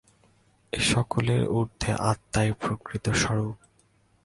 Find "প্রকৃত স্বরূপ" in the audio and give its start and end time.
2.59-3.57